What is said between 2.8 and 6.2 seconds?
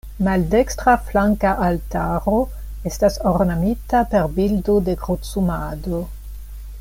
estas ornamita per bildo de Krucumado.